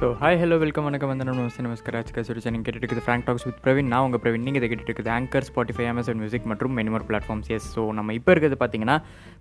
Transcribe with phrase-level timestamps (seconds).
[0.00, 1.10] So hi hello welcome வணக்கம்.
[1.10, 1.96] வந்து நமஸ்தே நமஸ்கார்.
[1.98, 5.10] ஆச்சுக்கா சுரிச்சா நீங்கள் கேட்டுட்டு ஃப்ராங்க் டாக்ஸ் வித் பிரவீன் நான் உங்கள் பிரவீன் நீங்கள் இதை கேட்டுட்டு இருக்குது
[5.14, 8.96] ஆங்கர் ஸ்பாட்டிஃபை அமேசான் மியூசிக் மற்றும் many more platforms yes so நம்ம இப்போ இருக்கிறது பார்த்தீங்கன்னா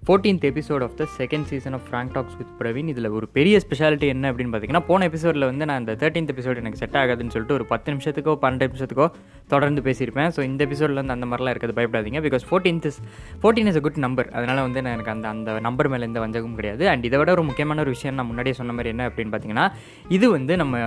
[0.08, 4.10] fourteenth episode of the second season of Frank Talks with Praveen இதில் ஒரு பெரிய ஸ்பெஷாலிட்டி
[4.16, 7.68] என்ன அப்படின்னு பார்த்தீங்கன்னா போன எபிசோடில் வந்து நான் இந்த தேர்ட்டீன்த் எபிசோட் எனக்கு செட் ஆகாதுன்னு சொல்லிட்டு ஒரு
[7.74, 9.08] பத்து நிமிஷத்துக்கோ பன்னெண்டு நிமிஷத்துக்கோ
[9.54, 10.32] தொடர்ந்து பேசியிருப்பேன்.
[10.38, 12.22] ஸோ இந்த எபிசோடில் வந்து அந்த மாதிரிலாம் இருக்கிறது பயப்படாதீங்க.
[12.28, 13.00] Because fourteenth is
[13.44, 16.58] fourteen is a good number அதனால் வந்து நான் எனக்கு அந்த அந்த நம்பர் மேலே எந்த வஞ்சகம்
[16.62, 16.84] கிடையாது.
[16.96, 19.68] அண்ட் இதை விட ஒரு முக்கியமான ஒரு விஷயம் நான் முன்னாடியே சொன்ன மாதிரி என்ன அப்படின்னு பார்த்தீங்கன்னா
[20.18, 20.78] இது வந்து நம்ம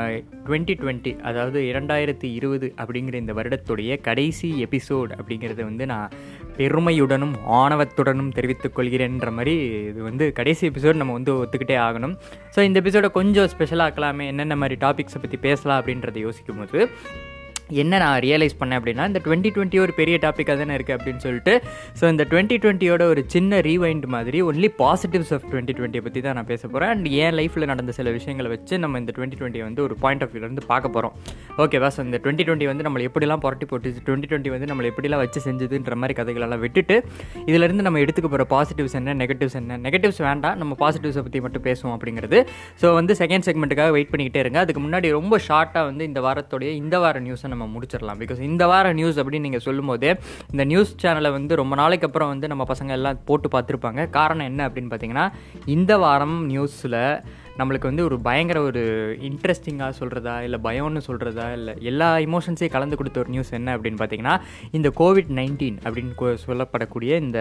[0.46, 6.10] டுவெண்ட்டி டுவெண்ட்டி அதாவது இரண்டாயிரத்தி இருபது அப்படிங்கிற இந்த வருடத்துடைய கடைசி எபிசோட் அப்படிங்கிறத வந்து நான்
[6.56, 12.16] பெருமையுடனும் ஆணவத்துடனும் தெரிவித்துக் கொள்கிறேன்ற மாதிரி இது வந்து கடைசி எபிசோட் நம்ம வந்து ஒத்துக்கிட்டே ஆகணும்.
[12.56, 16.90] ஸோ இந்த எபிசோடை கொஞ்சம் ஸ்பெஷலாக்கலாமே என்னென்ன மாதிரி டாபிக்ஸை பற்றி பேசலாம் அப்படின்றத யோசிக்கும் போது
[17.82, 21.54] என்ன நான் ரியலைஸ் பண்ணேன் அப்படின்னா இந்த டுவெண்ட்டி டுவெண்ட்டி ஒரு பெரிய டாப்பிக்காக தானே இருக்குது அப்படின்னு சொல்லிட்டு
[22.00, 26.36] ஸோ இந்த டுவெண்ட்டி டுவெண்ட்டியோட ஒரு சின்ன ரீவைண்ட் மாதிரி ஒன்லி பாசிட்டிவ்ஸ் ஆஃப் டுவெண்ட்டி டுவெண்ட்டியை பற்றி தான்
[26.40, 29.82] நான் பேச போகிறேன் அண்ட் என் லைஃப்பில் நடந்த சில விஷயங்களை வச்சு நம்ம இந்த டுவெண்ட்டி டுவெண்ட்டி வந்து
[29.86, 31.14] ஒரு பாயிண்ட் ஆஃப் வியூலேருந்து பார்க்க போகிறோம்
[31.64, 35.22] ஓகேவா ஸோ இந்த டுவெண்ட்டி டுவெண்ட்டி வந்து நம்மளை எப்படிலாம் புரட்டி போட்டு டுவெண்ட்டி டுவெண்ட்டி வந்து நம்மளை எப்படிலாம்
[35.24, 36.98] வச்சு செஞ்சதுன்ற மாதிரி கதைகளெல்லாம் விட்டுட்டு
[37.50, 39.76] இதிலேருந்து நம்ம எடுத்துக்க போகிற பாசிட்டிவ்ஸ் என்ன நெகட்டிவ்ஸ் என்ன?
[39.86, 42.38] நெகட்டிவ்ஸ் வேண்டாம் நம்ம பாசிட்டிவ்ஸை பற்றி மட்டும் பேசுவோம் அப்படிங்கிறது.
[42.82, 44.58] ஸோ வந்து செகண்ட் செக்மெண்ட்டுக்காக வெயிட் பண்ணிக்கிட்டே இருங்க.
[44.64, 48.20] அதுக்கு முன்னாடி ரொம்ப ஷார்ட்டாக வந்து இந்த வாரத்துடைய இந்த வார நியூஸை நம்ம நம்ம முடிச்சிடலாம்.
[48.22, 50.10] பிகாஸ் இந்த வார நியூஸ் அப்படின்னு நீங்கள் சொல்லும்போதே
[50.50, 54.10] இந்த நியூஸ் சேனலை வந்து ரொம்ப நாளைக்கு அப்புறம் வந்து நம்ம பசங்க எல்லாம் போட்டு பார்த்துருப்பாங்க.
[54.10, 55.26] காரணம் என்ன அப்படின்னு பார்த்தீங்கன்னா
[55.68, 57.00] இந்த வாரம் நியூஸில்
[57.58, 58.82] நம்மளுக்கு வந்து ஒரு பயங்கர ஒரு
[59.22, 64.34] இன்ட்ரெஸ்டிங்காக சொல்கிறதா இல்லை பயம்னு சொல்கிறதா இல்லை எல்லா இமோஷன்ஸையும் கலந்து கொடுத்த ஒரு நியூஸ் என்ன அப்படின்னு பார்த்தீங்கன்னா
[64.70, 67.40] இந்த கோவிட் நைன்டீன் அப்படின்னு கொ- சொல்லப்படக்கூடிய இந்த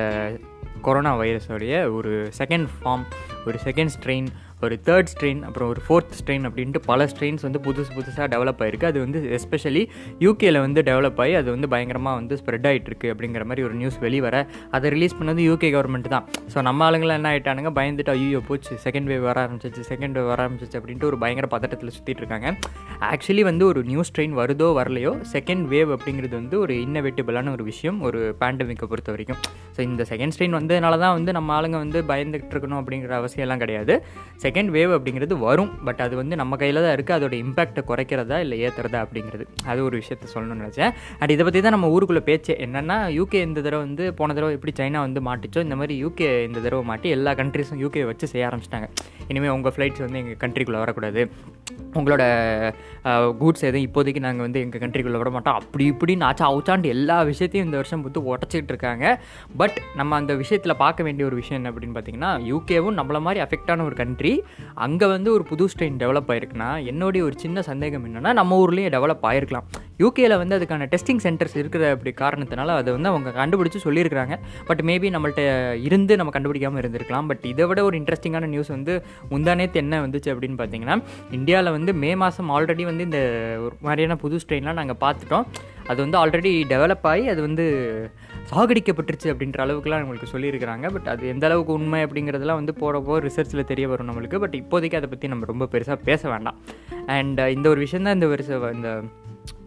[0.82, 3.06] கொரோனா வைரஸோடைய ஒரு செகண்ட் ஃபார்ம்
[3.46, 4.28] ஒரு செகண்ட் ஸ்ட்ரெயின்
[4.66, 8.88] ஒரு தேர்ட் ஸ்ட்ரெயின் அப்புறம் ஒரு ஃபோர்த் ஸ்ட்ரெயின் அப்படின்ட்டு பல ஸ்ட்ரெயின்ஸ் வந்து புதுசு புதுசாக டெவலப் ஆயிருக்கு.
[8.92, 9.84] அது வந்து எஸ்பெஷலி
[10.26, 14.00] யூகேல வந்து டெவலப் ஆகி அது வந்து பயங்கரமாக வந்து ஸ்ப்ரெட் ஆகிட்டு இருக்கு அப்படிங்கிற மாதிரி ஒரு நியூஸ்
[14.06, 14.36] வெளிவர
[14.78, 16.26] அதை ரிலீஸ் பண்ணது யூகே கவர்மெண்ட் தான்.
[16.54, 17.72] ஸோ நம்ம ஆளுங்களாம் என்ன ஆயிட்டானுங்க?
[17.80, 21.94] பயந்துட்டு ஐயோ போச்சு செகண்ட் வேவ் வர ஆரம்பிச்சிச்சு செகண்ட் வேவ் வர ஆரம்பிச்சிச்சு அப்படின்ட்டு ஒரு பயங்கர பதட்டத்தில்
[21.98, 22.48] சுற்றிட்டு இருக்காங்க.
[23.12, 27.98] ஆக்சுவலி வந்து ஒரு நியூஸ் ட்ரெயின் வருதோ வரலையோ செகண்ட் வேவ் அப்படிங்கிறது வந்து ஒரு இன்னோவேட்டிபிளான ஒரு விஷயம்
[28.10, 29.42] ஒரு பேண்டமிக்கை பொறுத்த வரைக்கும்.
[29.76, 33.96] ஸோ இந்த செகண்ட் ஸ்ட்ரெயின் வந்ததுனால தான் வந்து நம்ம ஆளுங்க வந்து பயந்துகிட்டு இருக்கணும் அப்படிங்கிற அவசியம்லாம் கிடையாது.
[34.50, 35.72] செகண்ட் வேவ் அப்படிங்கிறது வரும்.
[35.88, 39.46] பட் அது வந்து நம்ம கையில் தான் இருக்குது அதோட இம்பாக்டை குறைக்கிறதா இல்லை ஏற்றுறதா அப்படிங்கிறது.
[39.72, 40.94] அது ஒரு விஷயத்த சொல்லணும்னு நினச்சேன்.
[41.20, 44.74] அண்ட் இதை பற்றி தான் நம்ம ஊருக்குள்ளே பேச்சு என்னென்னா யூகே இந்த தடவை வந்து போன தடவை எப்படி
[44.80, 48.90] சைனா வந்து மாட்டிச்சோ இந்த மாதிரி யூகே இந்த தடவை மாட்டி எல்லா கண்ட்ரிஸும் யூகே வச்சு செய்ய ஆரம்பிச்சிட்டாங்க.
[49.32, 51.24] இனிமேல் உங்கள் ஃப்ளைட்ஸ் வந்து எங்கள் கண்ட்ரிக்குள்ளே வரக்கூடாது.
[52.00, 52.24] உங்களோட
[53.40, 55.58] கூட்ஸ் எதுவும் இப்போதைக்கு நாங்கள் வந்து எங்கள் கண்ட்ரிக்குள்ளே விட மாட்டோம்.
[55.60, 59.06] அப்படி இப்படின்னு ஆச்சா அவுச்சாண்டு எல்லா விஷயத்தையும் இந்த வருஷம் புத்து உடச்சிக்கிட்டு இருக்காங்க.
[59.62, 63.86] பட் நம்ம அந்த விஷயத்தில் பார்க்க வேண்டிய ஒரு விஷயம் என்ன அப்படின்னு பார்த்தீங்கன்னா யூகேவும் நம்மள மாதிரி அஃபெக்டான
[63.90, 64.34] ஒரு கண்ட்ரி
[64.86, 69.26] அங்கே வந்து ஒரு புது ஸ்ட்ரெயின் டெவலப் ஆயிருக்குன்னா என்னுடைய ஒரு சின்ன சந்தேகம் என்னென்னா நம்ம ஊர்லேயும் டெவலப்
[69.30, 69.68] ஆயிருக்கலாம்.
[70.04, 74.36] யூகேயில் வந்து அதுக்கான டெஸ்டிங் சென்டர்ஸ் இருக்கிற அப்படி காரணத்தினால அதை வந்து அவங்க கண்டுபிடிச்சி சொல்லியிருக்கிறாங்க.
[74.66, 75.44] பட் மேபி நம்மள்ட்ட
[75.88, 77.28] இருந்து நம்ம கண்டுபிடிக்காமல் இருந்திருக்கலாம்.
[77.32, 78.96] பட் இதை விட ஒரு இன்ட்ரெஸ்டிங்கான நியூஸ் வந்து
[79.32, 80.98] முந்தானேத்து என்ன வந்துச்சு அப்படின்னு பார்த்தீங்கன்னா
[81.32, 83.22] இந்தியாவில் வந்து மே மாதம் ஆல்ரெடி வந்து இந்த
[83.66, 85.46] ஒரு மாதிரியான புது ஸ்ட்ரெயின்லாம் நாங்கள் பார்த்துட்டோம்.
[85.92, 87.66] அது வந்து ஆல்ரெடி டெவலப் ஆகி அது வந்து
[88.52, 90.88] சாகடிக்கப்பட்டுருச்சு அப்படின்ற அளவுக்குலாம் நம்மளுக்கு சொல்லியிருக்கிறாங்க.
[90.92, 94.40] பட் அது எந்த அளவுக்கு உண்மை அப்படிங்கிறதெல்லாம் வந்து போட போக ரிசர்ச்சில் தெரிய வரும் நம்மளுக்கு.
[94.40, 96.60] பட் இப்போதைக்கு அதை பற்றி நம்ம ரொம்ப பெருசாக பேச வேண்டாம்.
[97.18, 98.92] அண்ட் இந்த ஒரு விஷயம் தான் இந்த வருஷம் இந்த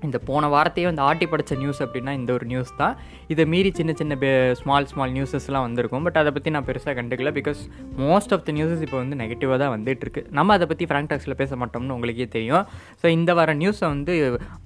[0.06, 2.94] இந்த போன வாரத்தையே வந்து ஆட்டி படித்த நியூஸ் அப்படின்னா இந்த ஒரு நியூஸ் தான்.
[3.32, 4.16] இதை மீறி சின்ன சின்ன
[4.60, 6.04] ஸ்மால் ஸ்மால் நியூஸஸ்லாம் வந்திருக்கும்.
[6.06, 7.60] பட் அதை பற்றி நான் பெருசாக கண்டுக்கல because
[8.02, 10.24] most of the newses இப்போ வந்து நெகட்டிவாக தான் வந்துட்டு இருக்கு.
[10.38, 12.64] நம்ம அதை பற்றி ஃப்ராங்க் டாக்ஸில் பேச மாட்டோம்னு உங்களுக்கே தெரியும்.
[13.02, 14.14] ஸோ இந்த வார நியூஸை வந்து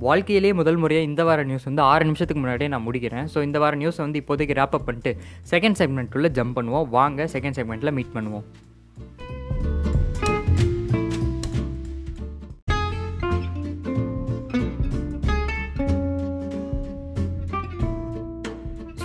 [0.09, 3.27] வாழ்க்கையிலேயே முதல் முறையாக இந்த வார நியூஸ் வந்து ஆறு நிமிஷத்துக்கு முன்னாடியே நான் முடிக்கிறேன்.
[3.34, 5.15] ஸோ இந்த வார நியூஸை வந்து இப்போதைக்கு ரேப் அப் பண்ணிட்டு
[5.54, 6.88] செகண்ட் செக்மெண்ட் உள்ள ஜம்ப் பண்ணுவோம்.
[6.98, 8.47] வாங்க செகண்ட் செக்மெண்ட்டில் மீட் பண்ணுவோம்.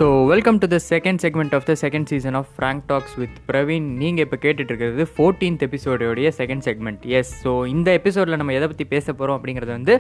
[0.02, 3.88] So welcome to the second segment of the second season of Frank Talks with Praveen
[4.00, 8.88] நீங்கள் இப்போ கேட்டுட்டு இருக்கிறது ஃபோர்டீன்த் எபிசோடோடைய செகண்ட் செக்மெண்ட் எஸ் ஸோ இந்த எபிசோடில் நம்ம எதை பற்றி
[8.94, 9.96] பேச போகிறோம் அப்படிங்கிறது வந்து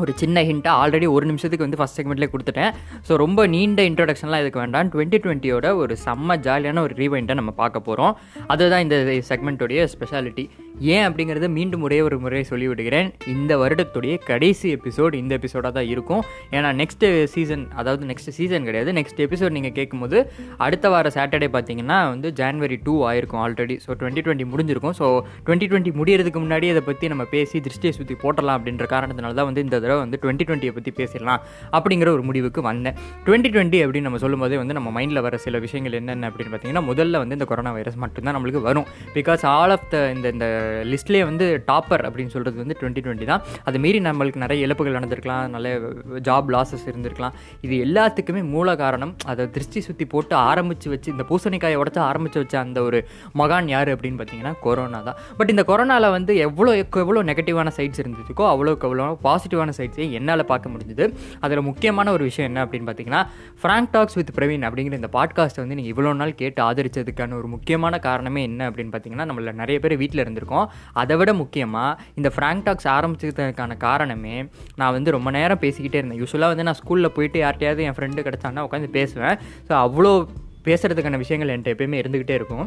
[0.00, 2.72] ஒரு சின்ன ஹிண்ட்டாக ஆல்ரெடி ஒரு நிமிஷத்துக்கு வந்து ஃபஸ்ட் செக்மெண்ட்லேயே கொடுத்துட்டேன்.
[3.08, 4.90] ஸோ ரொம்ப நீண்ட இன்ட்ரொடக்ஷன்லாம் இதுக்கு வேண்டாம்.
[4.94, 8.14] டுவெண்ட்டி டுவெண்ட்டியோட ஒரு செம்ம ஜாலியான ஒரு ரீவைண்டை நம்ம பார்க்க போகிறோம்
[8.46, 8.96] அதுதான் இந்த
[9.30, 10.46] செக்மெண்ட்டோடைய ஸ்பெஷாலிட்டி
[10.94, 13.08] ஏன் அப்படிங்கிறத மீண்டும் ஒரே ஒரு முறை சொல்லிவிடுகிறேன்.
[13.32, 16.22] இந்த வருடத்துடைய கடைசி எபிசோட் இந்த எபிசோடாக தான் இருக்கும்.
[16.56, 18.92] ஏன்னா நெக்ஸ்ட் சீசன் அதாவது நெக்ஸ்ட் சீசன் கிடையாது.
[18.98, 20.18] நெக்ஸ்ட் எபிசோட் நீங்கள் கேட்கும்போது
[20.66, 24.96] அடுத்த வார சாட்டர்டே பார்த்தீங்கன்னா வந்து ஜான்வரி டூ ஆயிருக்கும் ஆல்ரெடி ஸோ டுவெண்ட்டி டுவெண்ட்டி முடிஞ்சிருக்கும்.
[25.00, 25.06] ஸோ
[25.46, 29.64] டுவெண்ட்டி டுவெண்ட்டி முடியறதுக்கு முன்னாடி அதை பற்றி நம்ம பேசி திருஷ்டியை சுற்றி போட்டலாம் அப்படின்ற காரணத்தினால தான் வந்து
[29.66, 31.40] இந்த தடவை வந்து டுவெண்ட்டி டுவெண்ட்டியை பற்றி பேசிடலாம்
[31.76, 32.98] அப்படிங்கிற ஒரு முடிவுக்கு வந்தேன்.
[33.28, 37.22] டுவெண்ட்டி டுவெண்ட்டி அப்படின்னு நம்ம சொல்லும்போதே வந்து நம்ம மைண்டில் வர சில விஷயங்கள் என்னென்ன அப்படின்னு பார்த்தீங்கன்னா முதல்ல
[37.24, 38.88] வந்து இந்த கொரோனா வைரஸ் மட்டும்தான் நம்மளுக்கு வரும்.
[39.18, 40.46] பிகாஸ் ஆல் ஆஃப் த இந்த இந்த
[40.92, 43.42] லிஸ்ட்லேயே வந்து டாப்பர் அப்படின்னு சொல்கிறது வந்து டுவெண்ட்டி டுவெண்ட்டி தான்.
[43.68, 45.74] அது மீறி நம்மளுக்கு நிறைய இழப்புகள் நடந்திருக்கலாம் நல்ல
[46.28, 47.34] ஜாப் லாஸஸ் இருந்திருக்கலாம்.
[47.66, 52.56] இது எல்லாத்துக்குமே மூல காரணம் அதை திருஷ்டி சுற்றி போட்டு ஆரம்பித்து வச்சு இந்த பூசணிக்காயை உடச்சி ஆரம்பித்து வச்ச
[52.64, 53.00] அந்த ஒரு
[53.42, 55.18] மகான் யார் அப்படின்னு பார்த்தீங்கன்னா கொரோனா தான்.
[55.40, 56.72] பட் இந்த கொரோனாவில் வந்து எவ்வளோ
[57.04, 61.04] எவ்வளோ நெகட்டிவான சைட்ஸ் இருந்துச்சுக்கோ அவ்வளோக்கு எவ்வளோ பாசிட்டிவான சைட்ஸையும் என்னால் பார்க்க முடிஞ்சுது.
[61.44, 63.22] அதில் முக்கியமான ஒரு விஷயம் என்ன அப்படின்னு பார்த்தீங்கன்னா
[63.62, 67.98] ஃப்ராங்க் டாக்ஸ் வித் பிரவீன் அப்படிங்கிற இந்த பாட்காஸ்ட்டை வந்து நீங்கள் இவ்வளோ நாள் கேட்டு ஆதரித்ததுக்கான ஒரு முக்கியமான
[68.06, 70.51] காரணமே என்ன அப்படின்னு பார்த்தீங்கன்னா நம்மள நிறைய பேர் வீட்டில் இருந்திருக்கோம்.
[71.02, 74.36] அதை விட முக்கியமாக இந்த ஃப்ராங்க் டாக்ஸ் ஆரம்பிச்சதுக்கான காரணமே
[74.80, 76.20] நான் வந்து ரொம்ப நேரம் பேசிக்கிட்டே இருந்தேன்.
[76.22, 79.36] யூஸ்வலாக வந்து நான் ஸ்கூலில் போயிட்டு யார்கிட்டையாவது என் ஃப்ரெண்டு கிடச்சான்னா உட்காந்து பேசுவேன்.
[79.68, 80.12] ஸோ அவ்வளோ
[80.68, 82.66] பேசுகிறதுக்கான விஷயங்கள் என்கிட்ட எப்பயுமே இருந்துக்கிட்டே இருக்கும்.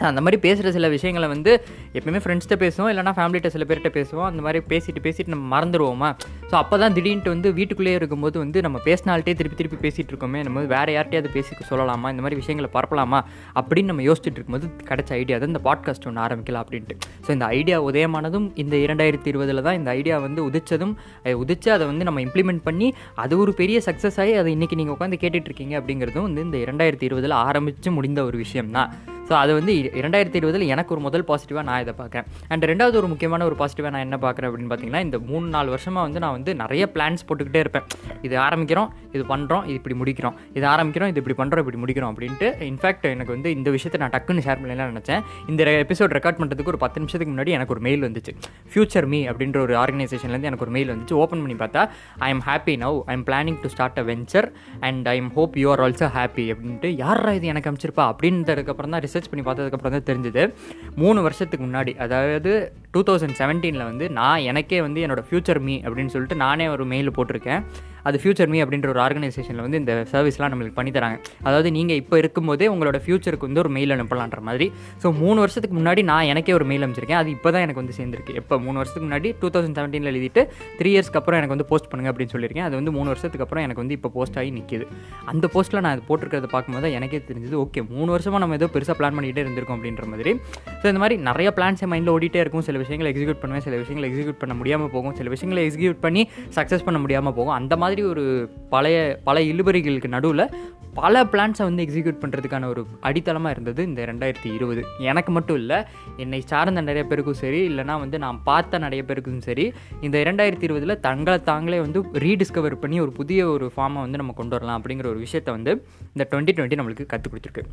[0.00, 4.28] அந்த மாதிரி பேசுகிற சில விஷயங்களை வந்து எப்பயுமே ஃப்ரெண்ட்ஸ்கிட்ட பேசுவோம் இல்லைனா ஃபேமிலிகிட்ட சில பேர்கிட்ட பேசுவோம்.
[4.30, 6.10] அந்த மாதிரி பேசிட்டு பேசிட்டு நம்ம மறந்துடுவோமா
[6.50, 10.42] ஸோ அப்போ தான் திடீர்னு வந்து வீட்டுக்குள்ளேயே இருக்கும்போது வந்து நம்ம பேசினால்ட்டே திருப்பி திருப்பி பேசிகிட்டு இருக்கோமே.
[10.46, 12.08] நம்ம வேறு யார்ட்டையாவது பேசி சொல்லலாமா?
[12.10, 13.20] இந்த மாதிரி விஷயங்களை பரப்பலாமா?
[13.60, 16.96] அப்படின்னு நம்ம யோசிச்சுட்டு இருக்கும்போது கிடைச்ச ஐடியா தான் இந்த பாட்காஸ்ட் ஒன்று ஆரம்பிக்கலாம் அப்படின்ட்டு.
[17.26, 20.94] ஸோ இந்த ஐடியா உதயமானதும் இந்த இரண்டாயிரத்தி இருபதில் தான் இந்த ஐடியா வந்து உதிச்சதும்
[21.34, 25.22] உதிச்சு அதை வந்து நம்ம இம்ப்ளிமெண்ட் பண்ணி அது ஒரு பெரிய சக்ஸஸ் ஆகி அதை இன்றைக்கி நீங்கள் உட்காந்து
[25.24, 28.90] கேட்டுட்ருக்கீங்க அப்படிங்கிறதும் வந்து இந்த இரண்டாயிரத்தி இருபதில் ஆரம்பித்து முடிந்த ஒரு விஷயம் தான்
[29.32, 32.26] ஸோ அது வந்து இரண்டாயிரத்தி இருபதில் எனக்கு ஒரு முதல் பாசிட்டிவாக நான் இதை பார்க்குறேன்.
[32.52, 36.02] அண்ட் ரெண்டாவது ஒரு முக்கியமான ஒரு பாசிட்டிவாக நான் என்ன பார்க்குறேன் அப்படின்னு பார்த்தீங்கன்னா இந்த மூணு நாலு வருஷமாக
[36.06, 37.86] வந்து நான் வந்து நிறைய பிளான்ஸ் போட்டுக்கிட்டே இருப்பேன்.
[38.26, 40.36] இது ஆரம்பிக்கிறோம் இது பண்ணுறோம் இது இப்படி முடிக்கிறோம்.
[40.58, 44.44] இது ஆரம்பிக்கிறோம் இது இப்படி பண்ணுறோம் இப்படி முடிக்கிறோம் அப்படின்ட்டு இன்ஃபேக்ட் எனக்கு வந்து இந்த விஷயத்தை நான் டக்குன்னு
[44.46, 45.22] ஷேர் பண்ணலாம் நினச்சேன்.
[45.52, 48.34] இந்த எபிசோட் ரெக்கார்ட் பண்ணுறதுக்கு ஒரு பத்து நிமிஷத்துக்கு முன்னாடி எனக்கு ஒரு மெயில் வந்துச்சு.
[48.72, 51.16] ஃபியூச்சர் மீ அப்படின்ற ஒரு ஆர்கனைசேஷன்லேருந்து எனக்கு ஒரு மெயில் வந்துச்சு.
[51.24, 51.84] ஓப்பன் பண்ணி பார்த்தா
[52.26, 54.48] I am happy now I am planning to start a venture
[54.90, 59.04] and I am hope you are also happy அப்படின்ட்டு யாரா இது எனக்கு அமைச்சிருப்பா அப்படின்றதுக்கப்புறம் தான்
[59.06, 60.54] ரிசர்ச் பண்ணி பார்த்ததுக்கப்புறம் தான் தெரிஞ்சுது.
[60.94, 66.06] மூணு வருஷத்துக்கு முன்னாடி அதாவது டூ தௌசண்ட் செவன்டீனில் வந்து நான் எனக்கே வந்து என்னோடய ஃப்யூச்சர் மீ அப்படின்னு
[66.06, 67.62] சொல்லிட்டு நானே ஒரு மெயில் போட்டிருக்கேன்.
[68.08, 71.16] அது ஃபியூச்சர் மீ அப்படின்ற ஒரு ஆர்கனைசேஷனில் வந்து இந்த சர்வீஸ்லாம் நம்மளுக்கு பண்ணித்தராங்க
[71.46, 74.68] அதாவது நீங்கள் இப்போ இருக்கும்போதே உங்களோட ஃபியூச்சருக்கு வந்து ஒரு மெயில் அனுப்பலான்ற மாதிரி.
[75.02, 77.20] ஸோ மூணு வருஷத்துக்கு முன்னாடி நான் எனக்கே ஒரு மெயில் அனுப்பிச்சிருக்கேன்.
[77.22, 78.34] அது இப்போ தான் எனக்கு வந்து சேர்ந்துருக்கு.
[78.40, 78.54] எப்போ?
[78.66, 80.44] மூணு வருஷத்துக்கு முன்னாடி டூ தௌசண்ட் செவன்டீனில் எழுதிட்டு
[80.80, 82.66] த்ரீ இயர்ஸ்க்கு அப்புறம் எனக்கு வந்து போஸ்ட் பண்ணுங்க அப்படின்னு சொல்லியிருக்கேன்.
[82.68, 84.86] அது வந்து மூணு வருஷத்துக்கு அப்புறம் எனக்கு வந்து இப்போ போஸ்ட் ஆகி நிற்கிது
[85.32, 89.16] அந்த போஸ்ட்டில் நான் அது போட்டிருக்கிறத பார்க்கும்போது எனக்கே தெரிஞ்சது ஓகே மூணு வருஷமாக நம்ம ஏதோ பெருசாக பிளான்
[89.18, 90.32] பண்ணிகிட்டே இருந்திருக்கோம் அப்படின்ற மாதிரி.
[90.80, 92.64] ஸோ இந்த மாதிரி நிறைய பிளான்ஸ் என் மைண்டில் ஓடிட்டே இருக்கும்.
[92.68, 95.14] சில விஷயங்களை எக்ஸிக்யூட் பண்ணுவேன் சில விஷயங்களை எக்ஸிக்யூட் பண்ண முடியாமல் போகும்.
[95.20, 96.24] சில விஷயங்களை எக்ஸிக்யூட் பண்ணி
[96.58, 97.54] சக்ஸஸ் பண்ண முடியாமல் போகும்.
[97.60, 100.50] அந்த மாதிரி ஒரு பழைய பல இழுபறிகளுக்கு நடுவில்
[100.94, 104.84] பல பிளான்ஸை வந்து எக்ஸிக்யூட் பண்ணுறதுக்கான ஒரு அடித்தளமாக இருந்தது இந்த ரெண்டாயிரத்தி இருபது.
[104.98, 105.76] எனக்கு மட்டும் இல்லை
[106.16, 111.00] என்னை சார்ந்த நிறைய பேருக்கும் சரி இல்லைனா வந்து நான் பார்த்த நிறைய பேருக்கும் சரி இந்த ரெண்டாயிரத்தி இருபதில்
[111.00, 115.18] தங்களை தாங்களே வந்து ரீடிஸ்கவர் பண்ணி ஒரு புதிய ஒரு ஃபார்மை வந்து நம்ம கொண்டு வரலாம் அப்படிங்கிற ஒரு
[115.18, 115.86] விஷயத்தை வந்து
[116.16, 117.64] இந்த டுவெண்ட்டி டுவெண்ட்டி நம்மளுக்கு கற்றுக் கொடுத்துருக்கு.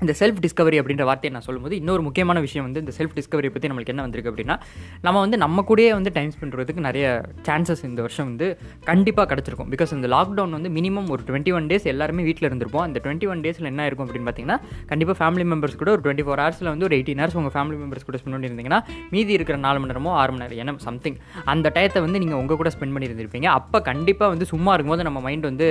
[0.00, 3.68] இந்த செல்ஃப் டிஸ்கவரி அப்படின்ற வார்த்தையை நான் சொல்லும்போது இன்னொரு முக்கியமான விஷயம் வந்து இந்த செல்ஃப் டிஸ்கவரி பற்றி
[3.68, 4.60] நம்மளுக்கு என்ன வந்திருக்கு அப்படின்னா
[5.02, 9.72] நம்ம வந்து நம்ம கூடயே வந்து டைம் ஸ்பெண்ட் பண்ணுறதுக்கு நிறைய சான்சஸ் இந்த வருஷம் வந்து கண்டிப்பாக கிடச்சிருக்கும்
[9.74, 12.84] பிகாஸ் இந்த லாக்டவுன் வந்து மினிமம் ஒரு டுவெண்ட்டி ஒன் டேஸ் எல்லாருமே வீட்டில் இருந்திருப்போம்.
[12.88, 14.58] அந்த டுவெண்ட்டி ஒன் டேஸில் என்ன இருக்கும் அப்படின்னு பார்த்தீங்கன்னா
[14.90, 18.06] கண்டிப்பாக ஃபேமிலி மெம்பர்ஸ் கூட ஒரு டுவெண்ட்டி ஃபோர் ஹவர்ஸில் வந்து ஒரு எயிட்டீன் ஹவர்ஸ் உங்கள் ஃபேமிலி மெம்பர்ஸ்
[18.08, 18.80] கூட ஸ்பெண்ட் பண்ணியிருந்தீங்கன்னா
[19.14, 21.18] மீதி இருக்கிற நாலு மணி நேரமோ ஆறு மணி நேரம் ஏன்னா சம்திங்
[21.54, 23.48] அந்த டயத்தை வந்து நீங்கள் உங்கள் கூட ஸ்பெண்ட் பண்ணியிருந்திருப்பீங்க.
[23.60, 25.68] அப்போ கண்டிப்பாக வந்து சும்மா இருக்கும்போது நம்ம மைண்ட் வந்து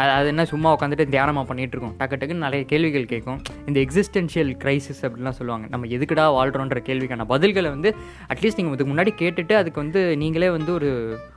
[0.00, 1.96] அது என்ன சும்மா உட்காந்துட்டு தியானமாக பண்ணிகிட்டு இருக்கோம்.
[2.00, 3.40] டக்கு டக்குன்னு நிறைய கேள்விகள் கேட்கும்.
[3.68, 5.66] இந்த எக்ஸிஸ்டன்ஷியல் கிரைசிஸ் அப்படிலாம் சொல்லுவாங்க.
[5.74, 7.90] நம்ம எதுக்குடா வாழ்கிறோன்ற கேள்விக்கான பதில்களை வந்து
[8.32, 10.90] அட்லீஸ்ட் நீங்கள் இதுக்கு முன்னாடி கேட்டுட்டு அதுக்கு வந்து நீங்களே வந்து ஒரு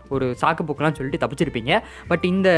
[0.10, 1.80] ஒரு சாக்கு போக்கெலாம் சொல்லிட்டு தப்பிச்சிருப்பீங்க.
[2.08, 2.50] பட் இந்த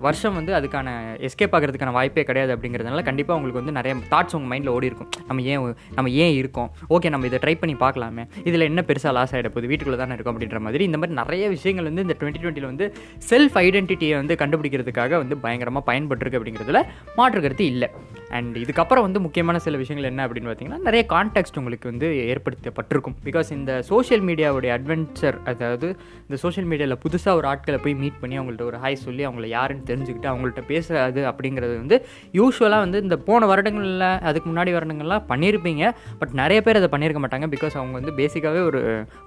[0.00, 0.88] வருஷம் வந்து அதுக்கான
[1.28, 5.08] எஸ்கேப் ஆகிறதுக்கான வாய்ப்பே கிடையாது அப்படிங்கிறதுனால கண்டிப்பாக உங்களுக்கு வந்து நிறைய தாட்ஸ் உங்கள் மைண்டில் ஓடி இருக்கும்.
[5.26, 6.70] நம்ம ஏன் நம்ம ஏன் இருக்கோம்?
[6.90, 8.26] ஓகே நம்ம இதை ட்ரை பண்ணி பார்க்கலாமே.
[8.44, 9.66] இதில் என்ன பெருசாக லாஸ் ஆகிட போகுது?
[9.66, 12.94] வீட்டுக்குள்ளே தானே இருக்கும் அப்படின்ற மாதிரி இந்த மாதிரி நிறைய விஷயங்கள் வந்து இந்த டுவெண்ட்டி டுவெண்ட்டியில் வந்து
[13.30, 16.82] செல்ஃப் ஐடென்டிட்டியை வந்து கண்டுபிடிக்கிறதுக்காக வந்து பயங்கரமாக பயன்பட்டுருக்கு அப்படிங்கிறதுல
[17.16, 17.90] மாற்று கருத்து இல்லை.
[18.38, 23.16] அண்ட் இதுக்கப்புறம் வந்து முக்கியமான சில விஷயங்கள் என்ன அப்படின்னு பார்த்தீங்கன்னா நிறைய கான்டெக்ட் உங்களுக்கு வந்து ஏற்படுத்தப்பட்டிருக்கும்.
[23.26, 25.88] பிகாஸ் இந்த சோஷியல் மீடியாவுடைய அட்வென்ச்சர் அதாவது
[26.26, 29.88] இந்த சோஷியல் மீடியாவில் புதுசாக ஒரு ஆட்களை போய் மீட் பண்ணி அவங்கள்ட்ட ஒரு ஹாய் சொல்லி அவங்கள யாருன்னு
[29.90, 31.98] தெரிஞ்சுக்கிட்டு அவங்கள்ட்ட பேசுறது அப்படிங்கிறது வந்து
[32.40, 35.84] யூஸ்வலாக வந்து இந்த போன வருடங்களில் அதுக்கு முன்னாடி வருடங்கள்லாம் பண்ணியிருப்பீங்க.
[36.22, 38.82] பட் நிறைய பேர் அதை பண்ணியிருக்க மாட்டாங்க பிகாஸ் அவங்க வந்து பேசிக்காகவே ஒரு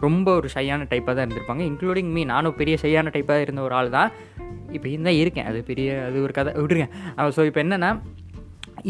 [0.05, 1.63] ரொம்ப ஒரு ஷையான டைப்பாக தான் இருந்திருப்பாங்க.
[1.71, 4.11] இன்க்ளூடிங் மீ நானும் பெரிய ஷையான டைப்பாக இருந்த ஒரு ஆள் தான்.
[4.75, 5.47] இப்போ இருந்தால் இருக்கேன்.
[5.49, 6.87] அது பெரிய அது ஒரு கதை விட்டுருங்க
[7.35, 7.89] ஸோ இப்போ என்னென்னா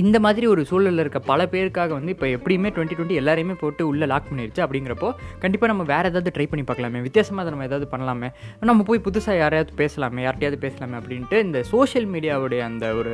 [0.02, 4.06] இந்த மாதிரி ஒரு சூழலில் இருக்க பல பேருக்காக வந்து இப்போ எப்படியுமே டுவெண்ட்டி டுவெண்ட்டி எல்லாரையுமே போட்டு உள்ளே
[4.06, 5.10] லாக் பண்ணிருச்சு அப்படிங்கிறப்போ
[5.40, 7.02] கண்டிப்பாக நம்ம வேறு ஏதாவது ட்ரை பண்ணி பார்க்கலாமே.
[7.02, 8.30] வித்தியாசமாக நம்ம ஏதாவது பண்ணலாமே.
[8.60, 13.14] நம்ம போய் புதுசாக யாரையாவது பேசலாமே யார்கிட்டயாவது பேசலாமே அப்படின்ட்டு இந்த சோஷியல் மீடியாவுடைய அந்த ஒரு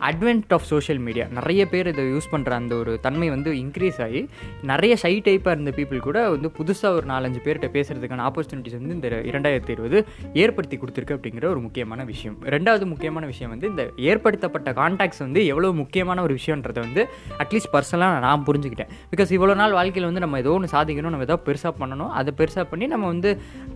[0.00, 4.22] அட்வென்ட் ஆஃப் சோஷியல் மீடியா நிறைய பேர் இதை யூஸ் பண்ணுற அந்த ஒரு தன்மை வந்து இன்க்ரீஸ் ஆகி
[4.62, 9.08] நிறைய ஷை டைப்பாக இருந்த பீப்புள் கூட வந்து புதுசாக ஒரு நாலஞ்சு பேர்கிட்ட பேசுகிறதுக்கான ஆப்பர்ச்சுனிட்டிஸ் வந்து இந்த
[9.30, 9.98] இரண்டாயிரத்தி இருபது
[10.34, 12.36] ஏற்படுத்தி கொடுத்துருக்கு அப்படிங்கிற ஒரு முக்கியமான விஷயம்.
[12.44, 17.04] ரெண்டாவது முக்கியமான விஷயம் வந்து இந்த ஏற்படுத்தப்பட்ட கான்டாக்ட்ஸ் வந்து எவ்வளோ முக்கியமான ஒரு விஷயன்றதை வந்து
[17.44, 18.90] அட்லீஸ்ட் பர்சனலாக நான் புரிஞ்சுக்கிட்டேன்.
[19.12, 22.66] பிகாஸ் இவ்வளோ நாள் வாழ்க்கையில் வந்து நம்ம ஏதோ ஒன்று சாதிக்கணும் நம்ம ஏதோ பெருசாக பண்ணணும் அதை பெருசாக
[22.70, 23.30] பண்ணி நம்ம வந்து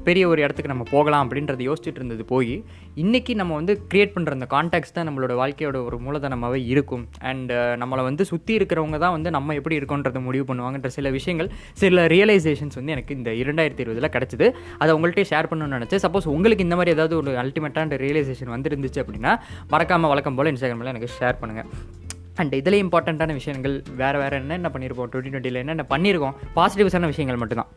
[0.05, 2.65] பெரிய ஒரு இடத்துக்கு நம்ம போகலாம் அப்படின்றத யோசிச்சுட்டு இருந்தது போய்
[2.97, 7.05] இன்றைக்கி நம்ம வந்து க்ரியேட் பண்ணுற அந்த கான்டாக்ட்ஸ் தான் நம்மளோட வாழ்க்கையோட ஒரு மூலதனமாகவே இருக்கும்.
[7.31, 11.51] அண்ட் uh, நம்மளை வந்து சுற்றி இருக்கிறவங்க தான் வந்து நம்ம எப்படி இருக்கோன்றதை முடிவு பண்ணுவாங்கன்ற சில விஷயங்கள்
[11.83, 14.49] சில ரியலைசேஷன்ஸ் வந்து எனக்கு இந்த இரண்டாயிரத்தி இருபதில் கிடச்சிது.
[14.83, 16.05] அதை உங்கள்கிட்ட ஷேர் பண்ணணும்னு நினச்சேன்.
[16.07, 19.35] சப்போஸ் உங்களுக்கு இந்த மாதிரி ஏதாவது ஒரு அல்டிமேட்டான ரியலைசேஷன் வந்துருந்துச்சு அப்படின்னா
[19.75, 21.71] மறக்காமல் வழக்கம் போல் இன்ஸ்டாகிராமில் எனக்கு ஷேர் பண்ணுங்கள்
[22.43, 27.71] அண்ட் இதில் இம்பார்ட்டண்ட்டான விஷயங்கள் வேறு வேறு என்னென்ன பண்ணியிருப்போம் டுவெண்ட்டி டுவெண்ட்டியில் என்னென்ன பண்ணியிருக்கோம் பாசிட்டிவ்ஸான விஷயங்கள் மட்டும்தான்.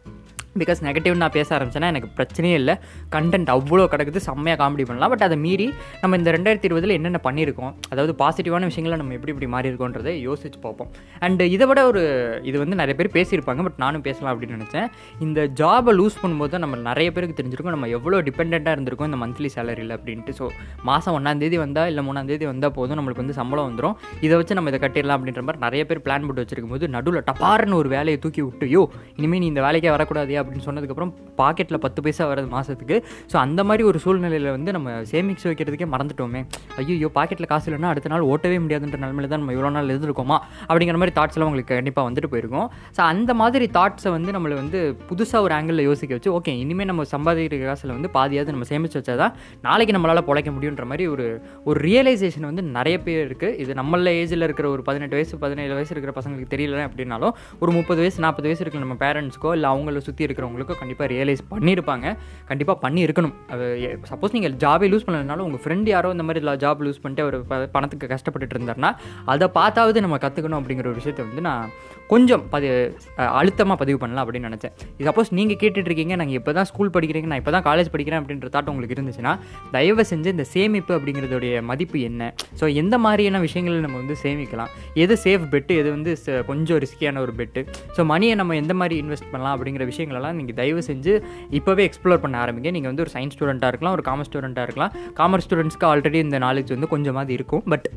[0.61, 2.75] பிகாஸ் நெகட்டிவ் நான் பேச ஆரம்பிச்சேன்னா எனக்கு பிரச்சனையே இல்லை.
[3.15, 5.11] கண்டென்ட் அவ்வளோ கிடக்குது செம்மையாக காமெடி பண்ணலாம்.
[5.13, 5.67] பட் அதை மீறி
[6.03, 10.59] நம்ம இந்த ரெண்டாயிரத்தி இருபதில் என்னென்ன பண்ணியிருக்கோம் அதாவது பாசிட்டிவான விஷயங்களை நம்ம எப்படி இப்படி மாறி இருக்கோன்றதை யோசிச்சு
[10.65, 10.89] பார்ப்போம்.
[11.27, 12.01] அண்ட் இதை விட ஒரு
[12.49, 14.87] இது வந்து நிறைய பேர் பேசியிருப்பாங்க பட் நானும் பேசலாம் அப்படின்னு நினச்சேன்.
[15.27, 19.51] இந்த ஜாபை லூஸ் பண்ணும்போது தான் நம்ம நிறைய பேருக்கு தெரிஞ்சிருக்கும் நம்ம எவ்வளோ டிபெண்ட்டாக இருந்திருக்கோம் இந்த மந்த்லி
[19.57, 20.35] சேலரியில் அப்படின்ட்டு.
[20.39, 20.47] ஸோ
[20.89, 24.81] மாதம் ஒன்றாந்தேதி வந்தால் இல்லை மூணாந்தேதி வந்தால் போதும் நம்மளுக்கு வந்து சம்பளம் வந்துடும் இதை வச்சு நம்ம இதை
[24.85, 28.67] கட்டிடலாம் அப்படின்ற மாதிரி நிறைய பேர் பிளான் போட்டு வச்சிருக்கும் போது நடுவில் டப்பார்னு ஒரு வேலையை தூக்கி விட்டு
[28.75, 28.83] யோ
[29.19, 32.97] இனிமேல் நீ இந்த வேலைக்கே வரக்கூடாது அப்படின்னு சொன்னதுக்கப்புறம் பாக்கெட்டில் பத்து பைசா வர்றது மாதத்துக்கு
[33.31, 36.41] ஸோ அந்த மாதிரி ஒரு சூழ்நிலையில் வந்து நம்ம சேமிக்ஸ் வைக்கிறதுக்கே மறந்துட்டோமே.
[36.81, 40.37] ஐயோ பாக்கெட்டில் காசு இல்லைன்னா அடுத்த நாள் ஓட்டவே முடியாதுன்ற நிலமையில தான் நம்ம இவ்வளோ நாள் இருந்திருக்கோமா?
[40.69, 42.67] அப்படிங்கிற மாதிரி தாட்ஸ்லாம் உங்களுக்கு கண்டிப்பாக வந்துட்டு போயிருக்கும்.
[42.97, 44.79] ஸோ அந்த மாதிரி தாட்ஸை வந்து நம்மளை வந்து
[45.09, 49.15] புதுசாக ஒரு ஆங்கிளில் யோசிக்க வச்சு ஓகே இனிமேல் நம்ம சம்பாதிக்கிற காசில் வந்து பாதியாவது நம்ம சேமித்து வச்சா
[49.23, 51.25] தான் நாளைக்கு நம்மளால் பிழைக்க முடியுன்ற மாதிரி ஒரு
[51.63, 55.93] ஒரு ரியலைசேஷன் வந்து நிறைய பேர் இருக்குது இது நம்மள ஏஜில் இருக்கிற ஒரு பதினெட்டு வயசு பதினேழு வயசு
[55.95, 60.23] இருக்கிற பசங்களுக்கு தெரியல அப்படின்னாலும் ஒரு முப்பது வயசு நாற்பது வயசு இருக்கிற நம்ம பேரண்ட்ஸ்க்கோ இல்லை அவங்கள சுற்றி
[60.29, 62.07] இருக்கிறவங்களுக்கு கண்டிப்பாக ரியலைஸ் பண்ணியிருப்பாங்க
[62.45, 63.65] கண்டிப்பாக பண்ணி இருக்கணும் அது
[64.09, 67.69] சப்போஸ் நீங்கள் ஜாபே லூஸ் பண்ணலனாலும் உங்கள் ஃப்ரெண்ட் யாரோ இந்த மாதிரி ஜாப் லூஸ் பண்ணிட்டு அவர் ப-
[67.71, 68.91] பணத்துக்கு கஷ்டப்பட்டுட்டு இருந்தாருன்னா
[69.27, 71.69] அதை பார்த்தாவது நம்ம கற்றுக்கணும் அப்படிங்கிற ஒரு விஷயத்தை வந்து நான்
[72.13, 72.67] கொஞ்சம் பதி
[73.39, 74.73] அழுத்தமாக பதிவு பண்ணலாம் அப்படின்னு நினச்சேன்.
[75.07, 78.49] சப்போஸ் நீங்கள் கேட்டுட்டு இருக்கீங்க நாங்கள் இப்போ தான் ஸ்கூல் படிக்கிறீங்க நான் இப்போ தான் காலேஜ் படிக்கிறேன் அப்படின்ற
[78.55, 79.33] தாட் உங்களுக்கு இருந்துச்சுன்னா
[79.75, 82.31] தயவு செஞ்சு இந்த சேமிப்பு அப்படிங்கிறதுடைய மதிப்பு என்ன?
[82.61, 84.71] ஸோ எந்த மாதிரியான விஷயங்களை நம்ம வந்து சேமிக்கலாம்?
[85.03, 86.13] எது சேஃப் பெட்டு எது வந்து
[86.51, 87.63] கொஞ்சம் ரிஸ்கியான ஒரு பெட்டு
[87.97, 91.15] ஸோ மணியை நம்ம எந்த மாதிரி இன்வெஸ்ட் பண்ணலாம் அப்படிங்கிற விஷயங்களெல்லாம் நீங்கள் தயவு செஞ்சு
[91.59, 92.71] இப்போவே எக்ஸ்ப்ளோர் பண்ண ஆரம்பிங்க.
[92.77, 94.93] நீங்கள் வந்து ஒரு சயின்ஸ் ஸ்டூடெண்ட்டாக இருக்கலாம் ஒரு காமர்ஸ் ஸ்டூடெண்ட்டாக இருக்கலாம்.
[95.19, 97.63] காமர்ஸ் ஸ்டூடெண்ட்ஸ்க்கு ஆல்ரெடி இந்த நாலேஜ் வந்து கொஞ்சமாவது இருக்கும்.
[97.73, 97.87] பட்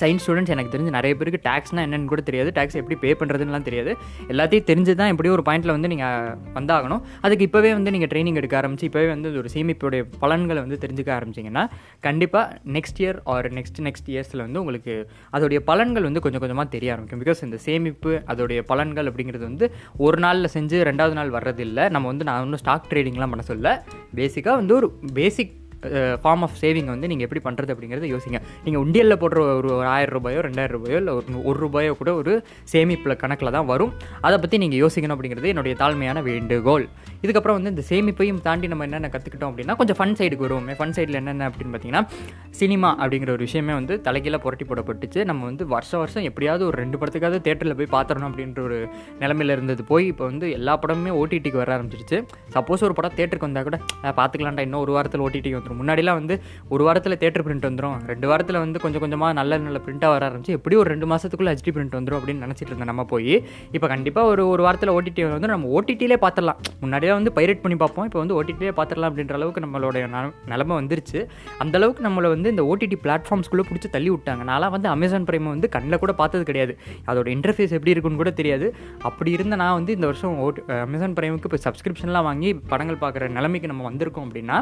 [0.00, 2.50] சயின்ஸ் ஸ்டூடெண்ட்ஸ் எனக்கு தெரிஞ்சு நிறைய பேருக்கு டேக்ஸ்னால் என்னென்னு கூட தெரியாது.
[2.58, 3.92] டேக்ஸ் எப்படி பே பண்ணுறதுலாம் தெரியாது.
[4.32, 7.02] எல்லாத்தையும் தெரிஞ்சு தான் எப்படியும் ஒரு பாயிண்ட்டில் வந்து நீங்கள் வந்தாகணும்.
[7.26, 11.64] அதுக்கு இப்போவே வந்து நீங்கள் ட்ரைனிங் எடுக்க ஆரம்பிச்சு இப்போவே வந்து ஒரு சேமிப்புடைய பலன்களை வந்து தெரிஞ்சுக்க ஆரம்பிச்சிங்கன்னா
[12.08, 14.96] கண்டிப்பாக next year or next next இயர்ஸில் வந்து உங்களுக்கு
[15.38, 17.22] அதோடைய பலன்கள் வந்து கொஞ்சம் கொஞ்சமாக தெரிய ஆரம்பிக்கும்.
[17.24, 19.68] பிகாஸ் இந்த சேமிப்பு அதோடைய பலன்கள் அப்படிங்கிறது வந்து
[20.06, 21.86] ஒரு நாளில் செஞ்சு ரெண்டாவது நாள் வர்றதில்லை.
[21.96, 23.84] நம்ம வந்து நான் ஒன்றும் ஸ்டாக் ட்ரேடிங்லாம் பண்ண சொல்ல.
[24.20, 24.90] பேசிக்காக வந்து ஒரு
[25.20, 25.54] பேசிக்
[26.22, 28.38] ஃபார்ம் ஆஃப் சேவிங் வந்து நீங்கள் எப்படி பண்ணுறது அப்படிங்கிறத யோசிங்க.
[28.64, 32.32] நீங்கள் உண்டியலில் போடுற ஒரு ஒரு ஆயிரம் ரூபாயோ ரெண்டாயிரம் ரூபாயோ இல்லை ஒரு ஒரு ரூபாயோ கூட ஒரு
[32.72, 33.92] சேமிப்பில் கணக்கில் தான் வரும்.
[34.28, 36.86] அதை பற்றி நீங்கள் யோசிக்கணும் அப்படிங்கிறது என்னுடைய தாழ்மையான வேண்டுகோள்.
[37.24, 40.74] இதுக்கப்புறம் வந்து இந்த சேமிப்பையும் தாண்டி நம்ம என்னென்ன கற்றுக்கிட்டோம் அப்படின்னா கொஞ்சம் ஃபன் சைடுக்கு வருவோமே.
[40.80, 42.02] ஃபன் சைடில் என்னென்ன அப்படின்னு பார்த்தீங்கன்னா
[42.60, 45.20] சினிமா அப்படிங்கிற ஒரு விஷயமே வந்து தலைகீழாக புரட்டி போடப்பட்டுச்சு.
[45.30, 48.78] நம்ம வந்து வருஷம் வருஷம் எப்படியாவது ஒரு ரெண்டு படத்துக்காவது தேட்டரில் போய் பார்த்துடணும் அப்படின்ற ஒரு
[49.22, 52.20] நிலமையில இருந்தது போய் இப்போ வந்து எல்லா படமுமே ஓடிடிக்கு வர ஆரம்பிச்சிருச்சு.
[52.56, 53.78] சப்போஸ் ஒரு படம் தேட்டருக்கு வந்தால் கூட
[54.20, 56.34] பார்த்துக்கலான்டா இன்னும் ஒரு வாரத்தில் ஓடிடிக்கு வந்துடும் முன்னாடிலாம் வந்து
[56.74, 60.54] ஒரு வாரத்தில் தேட்டர் பிரிண்ட் வந்துடும் ரெண்டு வாரத்தில் வந்து கொஞ்சம் கொஞ்சமாக நல்ல நல்ல பிரிண்ட்டாக வர ஆரம்பிச்சு
[60.58, 63.34] எப்படியும் ஒரு ரெண்டு மாதத்துக்குள்ளே ஹெச்டி பிரிண்ட் வந்துடும் அப்படின்னு நினச்சிட்டு இருந்தேன் நம்ம போய்.
[63.76, 68.06] இப்போ கண்டிப்பாக ஒரு ஒரு வாரத்தில் ஓடிடி வந்து நம்ம ஓடிடியிலே பார்த்துடலாம் முன்னாடியே வந்து பைரேட் பண்ணி பார்ப்போம்.
[68.10, 69.96] இப்போ வந்து ஓடிடிலே பார்த்துடலாம் அப்படின்ற அளவுக்கு நம்மளோட
[70.52, 71.18] நிலமை வந்துருச்சு.
[71.62, 74.42] அந்தளவுக்கு நம்மளை வந்து இந்த ஓடிடி பிளாட்ஃபார்ம்ஸ்குள்ளே பிடிச்சி தள்ளி விட்டாங்க.
[74.50, 76.74] நான்லாம் வந்து அமேசான் ப்ரைமை வந்து கண்ணில் கூட பார்த்தது கிடையாது.
[77.10, 78.66] அதோட இன்டர்ஃபேஸ் எப்படி இருக்குன்னு கூட தெரியாது.
[79.10, 83.70] அப்படி இருந்த நான் வந்து இந்த வருஷம் ஓடி அமேசான் பிரைமுக்கு இப்போ சப்ஸ்கிரிப்ஷன்லாம் வாங்கி படங்கள் பார்க்குற நிலைமைக்கு
[83.72, 84.56] நம்ம வந்திருக்கோம் அப்படின்னா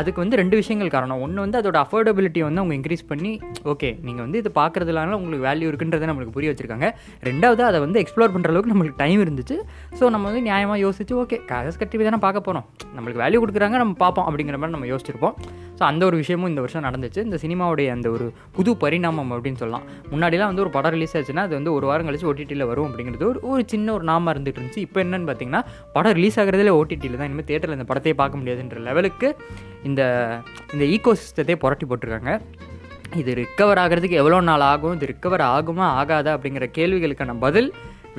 [0.00, 1.20] அதுக்கு வந்து ரெண்டு விஷயங்கள் காரணம்.
[1.24, 3.32] ஒன்று வந்து அதோட அஃபோர்டபிலிட்டியை வந்து அவங்க இன்க்ரீஸ் பண்ணி
[3.72, 6.88] ஓகே நீங்கள் வந்து இது பார்க்குறதுனால உங்களுக்கு வேல்யூ இருக்குன்றதை நம்மளுக்கு புரிய வச்சிருக்காங்க.
[7.28, 9.58] ரெண்டாவது அதை வந்து எக்ஸ்ப்ளோர் பண்ணுற அளவுக்கு நம்மளுக்கு டைம் இருந்துச்சு.
[9.98, 12.66] ஸோ நம்ம வந்து நியாயமாக யோசிச்சு ஓகே காசஸ் கட்டி தானே பார்க்க போகிறோம்
[12.96, 15.36] நம்மளுக்கு வேல்யூ கொடுக்குறாங்க நம்ம பார்ப்போம் அப்படிங்கிற மாதிரி நம்ம யோசிச்சிருப்போம்.
[15.78, 17.20] ஸோ அந்த ஒரு விஷயமும் இந்த வருஷம் நடந்துச்சு.
[17.26, 19.86] இந்த சினிமாவுடைய அந்த ஒரு புது பரிணாமம் அப்படின்னு சொல்லலாம்.
[20.12, 23.40] முன்னாடிலாம் வந்து ஒரு படம் ரிலீஸ் ஆச்சுன்னா அது வந்து ஒரு வாரம் கழிச்சு ஓடிடியில் வரும் அப்படிங்கிறது ஒரு
[23.52, 24.84] ஒரு சின்ன ஒரு நாம இருந்துட்டு இருந்துச்சு.
[24.86, 25.62] இப்போ என்னன்னு பார்த்தீங்கன்னா
[25.96, 27.28] படம் ரிலீஸ் ஆகிறதுல ஓடிடியில் தான்.
[27.30, 29.30] இனிமேல் தேட்டரில் இந்த படத்தையே பார்க்க முடியாதுன்ற லெவலுக்கு
[29.90, 30.02] இந்த
[30.74, 32.32] இந்த ஈகோ சிஸ்டத்தையே புரட்டி போட்டிருக்காங்க.
[33.20, 34.94] இது ரிக்கவர் ஆகிறதுக்கு எவ்வளோ நாள் ஆகும்?
[34.96, 35.86] இது ரிக்கவர் ஆகுமா?
[36.00, 36.32] ஆகாதா?
[36.36, 37.68] அப்படிங்கிற கேள்விகளுக்கான பதில்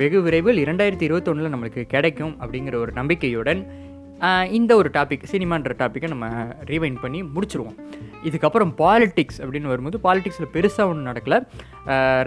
[0.00, 3.60] வெகு விரைவில் இரண்டாயிரத்தி இருபத்தொன்னில் நம்மளுக்கு கிடைக்கும் அப்படிங்கிற ஒரு நம்பிக்கையுடன்
[4.50, 6.28] இந்த ஒரு டாபிக் சினிமான்ற டாப்பிக்கை நம்ம
[6.64, 7.74] ரீவைண்ட் பண்ணி முடிச்சிருவோம்.
[8.24, 11.46] இதுக்கப்புறம் பாலிடிக்ஸ் அப்படின்னு வரும்போது பாலிடிக்ஸில் பெருசாக ஒன்றும் நடக்கல.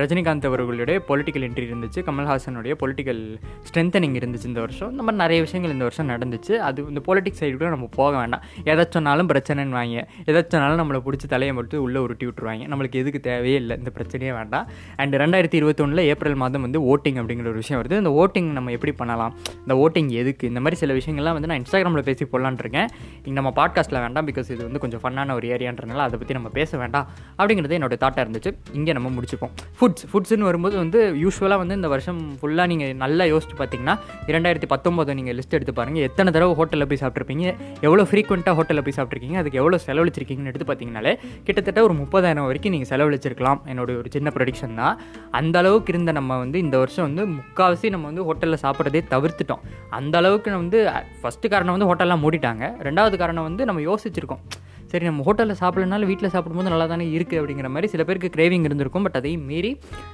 [0.01, 3.21] ரஜினிகாந்த் அவர்களுடைய பொலிட்டிக்கல் என்ட்ரி இருந்துச்சு கமல்ஹாசனுடைய பொலிட்டிக்கல்
[3.67, 4.91] ஸ்ட்ரென்தனிங் இருந்துச்சு இந்த வருஷம்.
[4.91, 6.51] இந்த மாதிரி நிறைய விஷயங்கள் இந்த வருஷம் நடந்துச்சு.
[6.69, 8.41] அது இந்த பொலிட்டிக்ஸ் சைடு கூட நம்ம போக வேண்டாம்.
[8.63, 12.65] எதை சொன்னாலும் பிரச்சனைன்னு வாங்க எதை சொன்னாலும் நம்மளை பிடிச்சி தலையை மட்டும் உள்ளே உருட்டி விட்டுருவாங்க.
[12.73, 13.77] நம்மளுக்கு எதுக்கு தேவையே இல்லை.
[13.77, 14.67] இந்த பிரச்சனையே வேண்டாம்.
[14.95, 17.97] அண்ட் ரெண்டாயிரத்தி இருபத்தொன்னில் ஏப்ரல் மாதம் வந்து ஓட்டிங் அப்படிங்கிற ஒரு விஷயம் வருது.
[17.97, 19.35] இந்த ஓட்டிங் நம்ம எப்படி பண்ணலாம்?
[19.67, 20.47] இந்த ஓட்டிங் எதுக்கு?
[20.47, 22.87] இந்த மாதிரி சில விஷயங்கள்லாம் வந்து நான் இன்ஸ்டா இன்ஸ்டாகிராமில் பேசி போடலான்னு இருக்கேன்
[23.25, 26.77] இங்கே நம்ம பாட்காஸ்ட்டில் வேண்டாம் பிகாஸ் இது வந்து கொஞ்சம் ஃபன்னான ஒரு ஏரியான்றனால அதை பற்றி நம்ம பேச
[26.81, 27.05] வேண்டாம்.
[27.39, 28.51] அப்படிங்கிறது என்னோட தாட்டாக இருந்துச்சு.
[28.77, 29.53] இங்கே நம்ம முடிச்சுப்போம்.
[29.79, 33.95] ஃபுட்ஸ் ஃபுட்ஸ்னு வரும்போது வந்து யூஸ்வலாக வந்து இந்த வருஷம் ஃபுல்லாக நீங்கள் நல்லா யோசிச்சு பார்த்தீங்கன்னா
[34.31, 37.45] இரண்டாயிரத்தி பத்தொம்போது நீங்கள் லிஸ்ட் எடுத்து பாருங்கள் எத்தனை தடவை ஹோட்டலில் போய் சாப்பிட்ருப்பீங்க
[37.87, 41.13] எவ்வளோ ஃப்ரீக்வெண்ட்டாக ஹோட்டலில் போய் சாப்பிட்ருக்கீங்க அதுக்கு எவ்வளோ செலவழிச்சிருக்கீங்கன்னு எடுத்து பார்த்தீங்கனாலே
[41.47, 43.61] கிட்டத்தட்ட ஒரு முப்பதாயிரம் வரைக்கும் நீங்கள் செலவழிச்சிருக்கலாம்.
[43.71, 44.95] என்னோட ஒரு சின்ன ப்ரொடிக்ஷன் தான்.
[45.41, 49.61] அந்த அளவுக்கு இருந்த நம்ம வந்து இந்த வருஷம் வந்து முக்கால்வாசி நம்ம வந்து ஹோட்டலில் சாப்பிட்றதே தவிர்த்துட்டோம்.
[49.97, 50.79] அந்த அளவுக்கு வந்து
[51.21, 52.65] ஃபஸ்ட்டு காரணம் வந்து ஹோட்டல்லாம் மூடிட்டாங்க.
[52.87, 54.43] ரெண்டாவது காரணம் வந்து நம்ம யோசிச்சிருக்கோம்.
[54.91, 59.05] சரி நம்ம ஹோட்டலில் சாப்பிட்லனாலும் வீட்டில் சாப்பிடும்போது நல்லா தானே இருக்குது அப்படிங்கிற மாதிரி சில பேருக்கு கிரேவிங் இருந்திருக்கும்.
[59.07, 59.71] பட் அதையும் மீறி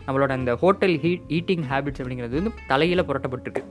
[0.07, 3.63] நம்மளோட அந்த ஹோட்டல் ஹீட் ஈட்டிங் ஹேபிட்ஸ் அப்படிங்கிறது வந்து தலையில் புரட்டப்பட்டிருக்கு.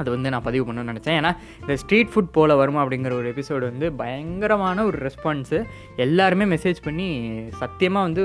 [0.00, 1.16] அது வந்து நான் பதிவு பண்ணணும்னு நினச்சேன்.
[1.20, 5.58] ஏன்னா இந்த ஸ்ட்ரீட் ஃபுட் போல் வருமா அப்படிங்கிற ஒரு எபிசோடு வந்து பயங்கரமான ஒரு ரெஸ்பான்ஸு
[6.04, 7.08] எல்லாருமே மெசேஜ் பண்ணி
[7.62, 8.24] சத்தியமாக வந்து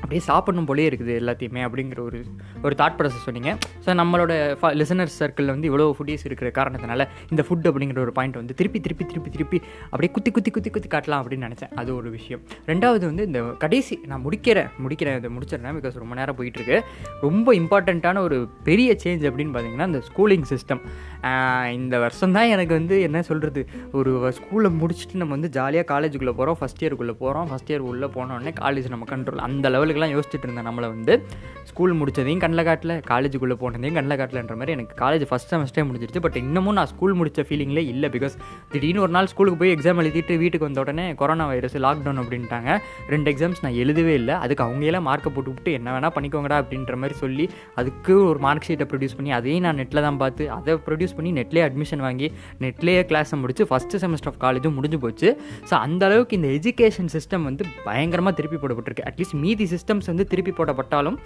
[0.00, 2.20] அப்படியே சாப்பிடணும் போலே இருக்குது எல்லாத்தையுமே அப்படிங்கிற ஒரு
[2.66, 3.50] ஒரு தாட் ப்ராசஸ் சொன்னீங்க.
[3.84, 4.32] ஸோ நம்மளோட
[4.80, 9.04] லிசனர்ஸ் சர்க்கிளில் வந்து இவ்வளோ ஃபுட்டீஸ் இருக்கிற காரணத்தினால இந்த ஃபுட் அப்படிங்கிற ஒரு பாயிண்ட் வந்து திருப்பி திருப்பி
[9.10, 11.72] திருப்பி திருப்பி அப்படியே குத்தி குத்தி குத்தி குத்தி காட்டலாம் அப்படின்னு நினச்சேன்.
[11.80, 12.42] அது ஒரு விஷயம்.
[12.70, 16.78] ரெண்டாவது வந்து இந்த கடைசி நான் முடிக்கிறேன் முடிக்கிறேன் இதை முடிச்சிடறேன் பிகாஸ் ரொம்ப நேரம் போயிட்டுருக்கு
[17.26, 18.38] ரொம்ப இம்பார்ட்டண்ட்டான ஒரு
[18.68, 20.82] பெரிய சேஞ்ச் அப்படின்னு பார்த்தீங்கன்னா இந்த ஸ்கூலிங் சிஸ்டம்
[21.76, 23.62] இந்த வருஷம் தான் எனக்கு வந்து என்ன சொல்கிறது
[23.98, 28.52] ஒரு ஸ்கூலை முடிச்சுட்டு நம்ம வந்து ஜாலியாக காலேஜுக்குள்ளே போகிறோம் ஃபஸ்ட் இயருக்குள்ளே போகிறோம் ஃபஸ்ட் இயர் உள்ளே போனோடனே
[28.60, 30.68] காலேஜ் நம்ம கண்ட்ரோல் அந்த லெவலுக்குலாம் யோசிச்சுட்டு இருந்தேன்.
[30.68, 31.14] நம்மளை வந்து
[31.70, 36.22] ஸ்கூல் முடித்ததையும் கண்ணில் காட்டில் காலேஜுக்குள்ளே போனதையும் கண்ணில் காட்டலன்ற மாதிரி எனக்கு காலேஜ் ஃபஸ்ட் செமஸ்டே முடிஞ்சிருச்சு.
[36.26, 38.34] பட் இன்னமும் நான் ஸ்கூல் முடித்த ஃபீலிங்லே இல்லை பிகாஸ்
[38.72, 42.70] திடீர்னு ஒரு நாள் ஸ்கூலுக்கு போய் எக்ஸாம் எழுதிட்டு வீட்டுக்கு வந்த உடனே கொரோனா வைரஸ் லாக்டவுன் அப்படின்ட்டாங்க.
[43.12, 44.34] ரெண்டு எக்ஸாம்ஸ் நான் எழுதவே இல்லை.
[44.46, 47.46] அதுக்கு அவங்களே மார்க்கை போட்டு விட்டு என்ன வேணால் பண்ணிக்கோங்கடா அப்படின்ற மாதிரி சொல்லி
[47.80, 51.64] அதுக்கு ஒரு மார்க் ஷீட்டை ப்ரொடியூஸ் பண்ணி அதையும் நான் நெட்டில் தான் பார்த்து அதை ப்ரொடியூஸ் பண்ணி நெட்லேயே
[51.68, 52.28] அட்மிஷன் வாங்கி
[52.64, 55.28] நெட்லேயே கிளாஸை முடிச்சு ஃபஸ்ட்டு செமஸ்டர் ஆஃப் காலேஜும் முடிஞ்சு போச்சு.
[55.70, 59.06] ஸோ அந்த அளவுக்கு இந்த எஜுகேஷன் சிஸ்டம் வந்து பயங்கரமாக திருப்பி போடப்பட்டிருக்கு.
[59.10, 61.18] அட்லீஸ்ட் மீதி சிஸ்டம்ஸ் வந்து திருப்பி போடப்பட்டாலும்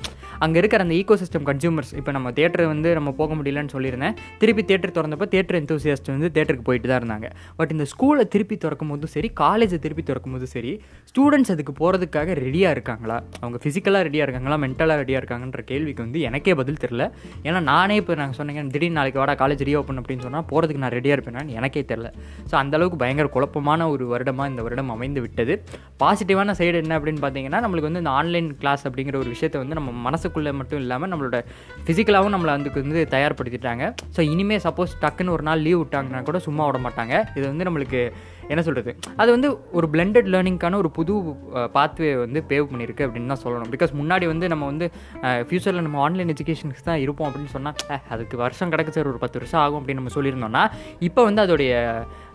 [0.45, 4.15] அங்கே இருக்கிற அந்த ஈகோ சிஸ்டம் கன்சியூமர்ஸ் இப்போ நம்ம தேட்டர் வந்து நம்ம போக முடியலன்னு சொல்லியிருந்தேன்.
[4.43, 7.29] திருப்பி தேட்டர் திறந்தப்போ தேட்டர் எந்தூசியாஸ்ட் வந்து தேட்டருக்கு போயிட்டு தான் இருந்தாங்க.
[7.59, 10.73] பட் இந்த ஸ்கூலை திருப்பி திறக்கும் போதும் சரி காலேஜை திருப்பி திறக்கும் போதும் சரி
[11.11, 13.17] ஸ்டூடெண்ட்ஸ் அதுக்கு போகிறதுக்காக ரெடியாக இருக்காங்களா?
[13.43, 14.59] அவங்க ஃபிசிக்கலாக ரெடியாக இருக்காங்களா?
[14.65, 17.03] மென்டலாக ரெடியாக இருக்காங்கன்ற கேள்விக்கு வந்து எனக்கே பதில் தெரில
[17.49, 21.17] ஏன்னா நானே இப்போ நாங்கள் சொன்னீங்க திடீர்னு நாளைக்கு வாடா காலேஜ் ரீஓப்பன் அப்படின்னு சொன்னால் போகிறதுக்கு நான் ரெடியாக
[21.19, 22.11] இருப்பேனான்னு எனக்கே தெரில
[22.51, 25.55] ஸோ அந்தளவுக்கு பயங்கர குழப்பமான ஒரு வருடமாக இந்த வருடம் அமைந்து விட்டது.
[26.03, 29.91] பாசிட்டிவான சைடு என்ன அப்படின்னு பார்த்தீங்கன்னா நம்மளுக்கு வந்து இந்த ஆன்லைன் கிளாஸ் அப்படிங்கிற ஒரு விஷயத்தை வந்து நம்ம
[30.07, 31.39] மனசுக்குள்ளே மட்டும் இல்லாமல் நம்மளோட
[31.87, 33.85] ஃபிசிக்கலாகவும் நம்மளை அதுக்கு வந்து தயார்படுத்திட்டாங்க.
[34.17, 37.15] ஸோ இனிமேல் சப்போஸ் டக்குன்னு ஒரு நாள் லீவ் விட்டாங்கன்னா கூட சும்மா விட மாட்டாங்க.
[37.39, 38.01] இது வந்து நம்மளுக்கு
[38.53, 38.91] என்ன சொல்கிறது
[39.23, 41.13] அது வந்து ஒரு பிளெண்டட் லேர்னிங்க்கான ஒரு புது
[41.77, 43.71] பாத்வே வந்து பேவ் பண்ணியிருக்கு அப்படின்னு தான் சொல்லணும்.
[43.75, 44.87] பிகாஸ் முன்னாடி வந்து நம்ம வந்து
[45.49, 47.79] ஃப்யூச்சரில் நம்ம ஆன்லைன் எஜுகேஷனுக்கு தான் இருப்போம் அப்படின்னு சொன்னால்
[48.15, 50.63] அதுக்கு வருஷம் கிடக்கு சார் ஒரு பத்து வருஷம் ஆகும் அப்படின்னு நம்ம சொல்லியிருந்தோம்னா
[51.09, 51.73] இப்போ வந்து அதோடைய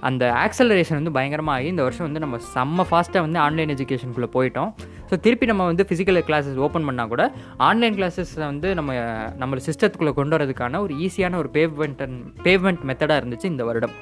[0.09, 4.69] அந்த ஆக்சலரேஷன் வந்து பயங்கரமாக ஆகி இந்த வருஷம் வந்து நம்ம செம்ம ஃபாஸ்ட்டாக வந்து ஆன்லைன் எஜுகேஷனுக்குள்ளே போயிட்டோம்.
[5.09, 7.23] ஸோ திருப்பி நம்ம வந்து ஃபிசிக்கல் கிளாஸஸ் ஓப்பன் பண்ணால் கூட
[7.69, 8.93] ஆன்லைன் கிளாஸஸை வந்து நம்ம
[9.41, 12.03] நம்ம சிஸ்டத்துக்குள்ளே கொண்டு வரதுக்கான ஒரு ஈஸியான ஒரு பேவ்மெண்ட்
[12.47, 13.95] பேவ்மெண்ட் மெத்தடாக இருந்துச்சு இந்த வருடம்.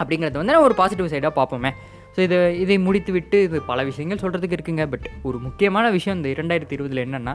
[0.00, 1.70] அப்படிங்கிறது வந்து ஒரு பாசிட்டிவ் சைடாக பார்ப்போமே.
[2.16, 4.84] ஸோ இதை இதை முடித்துவிட்டு இது பல விஷயங்கள் சொல்கிறதுக்கு இருக்குங்க.
[4.92, 7.34] பட் ஒரு முக்கியமான விஷயம் இந்த இரண்டாயிரத்தி இருபதில் என்னென்னா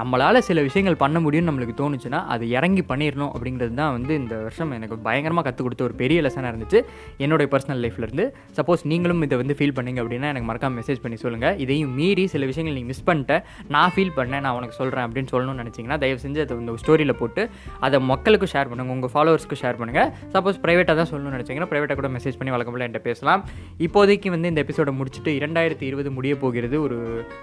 [0.00, 4.72] நம்மளால் சில விஷயங்கள் பண்ண முடியும்னு நம்மளுக்கு தோணுச்சுன்னா அது இறங்கி பண்ணிடணும் அப்படிங்கிறது தான் வந்து இந்த வருஷம்
[4.78, 6.80] எனக்கு பயங்கரமாக கற்றுக் கொடுத்த ஒரு பெரிய லெசனாக இருந்துச்சு.
[7.24, 8.26] என்னுடைய பர்சனல் லைஃப்லேருந்து
[8.58, 12.44] சப்போஸ் நீங்களும் இதை வந்து ஃபீல் பண்ணீங்க அப்படின்னா எனக்கு மறக்காம மெசேஜ் பண்ணி சொல்லுங்கள் இதையும் மீறி சில
[12.50, 13.42] விஷயங்கள் நீங்கள் மிஸ் பண்ணிட்டேன்
[13.76, 17.44] நான் ஃபீல் பண்ணேன் நான் உனக்கு சொல்கிறேன் அப்படின்னு சொல்லணும்னு நினச்சிங்கன்னா தயவு செஞ்சு அதை வந்து ஸ்டோரியில் போட்டு
[17.88, 22.10] அதை மக்களுக்கு ஷேர் பண்ணுங்கள் உங்கள் ஃபாலோவர்ஸ்க்கு ஷேர் பண்ணுங்கள் சப்போஸ் ப்ரைவேட்டாக தான் சொல்லணும்னு நினச்சிங்கன்னா ப்ரைவேட்டாக கூட
[22.18, 23.42] மெசேஜ் பண்ணி வழக்கம்போல் என்கிட்ட பேசலாம்.
[23.86, 26.96] இப்போதைக்கு இப்போதைக்கு வந்து இந்த எபிசோடை முடிச்சுட்டு இரண்டாயிரத்தி இருபது முடிய போகிறது ஒரு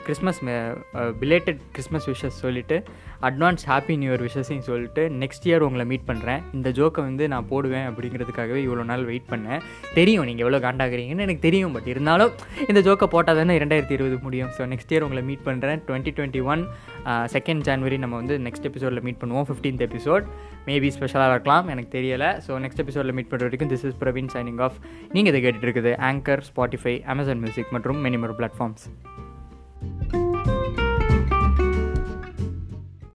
[0.05, 0.39] கிறிஸ்மஸ்
[1.21, 2.77] பிலேட்டட் கிறிஸ்மஸ் விஷஸ் சொல்லிவிட்டு
[3.29, 7.47] அட்வான்ஸ் ஹாப்பி நியூ இயர் விஷஸையும் சொல்லிட்டு நெக்ஸ்ட் இயர் உங்களை மீட் பண்ணுறேன் இந்த ஜோக்கை வந்து நான்
[7.51, 9.61] போடுவேன் அப்படிங்கிறதுக்காகவே இவ்வளோ நாள் வெயிட் பண்ணேன்.
[9.99, 12.33] தெரியும் நீங்கள் எவ்வளோ காண்டாகிறீங்கன்னு எனக்கு தெரியும் பட் இருந்தாலும்
[12.69, 14.51] இந்த ஜோக்கை போட்டால் தானே இரண்டாயிரத்தி இருபது முடியும்.
[14.57, 16.63] ஸோ நெக்ஸ்ட் இயர் உங்களை மீட் பண்ணுறேன் twenty twenty one
[17.35, 20.27] second January நம்ம வந்து நெக்ஸ்ட் எபிசோடில் மீட் பண்ணுவோம் ஃபிஃப்டீன்த் எபிசோட்
[20.67, 22.29] மேபி ஸ்பெஷலாக இருக்கலாம் எனக்கு தெரியலை.
[22.47, 24.77] ஸோ நெக்ஸ்ட் எபிசோடில் மீட் பண்ணுற வரைக்கும் this is Praveen signing off
[25.11, 28.85] நீங்கள் இதை கேட்டுட்டு இருக்குது ஆங்கர் ஸ்பாட்டிஃபை அமேசான் மியூசிக் மற்றும் மெனிமர் பிளாட்ஃபார்ம்ஸ்